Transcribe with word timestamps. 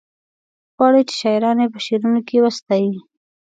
غواړي 0.75 1.01
چې 1.09 1.15
شاعران 1.21 1.57
یې 1.63 1.67
په 1.73 1.79
شعرونو 1.85 2.19
کې 2.27 2.43
وستايي. 2.43 2.93